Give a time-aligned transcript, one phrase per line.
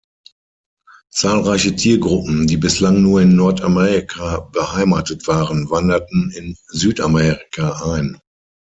[1.11, 8.17] Zahlreiche Tiergruppen, die bislang nur in Nordamerika beheimatet waren, wanderten in Südamerika ein.